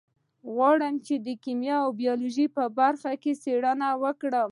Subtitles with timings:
[0.03, 0.07] زه
[0.55, 4.49] غواړم چې د کیمیا او بیولوژي په برخه کې څیړنه وکړم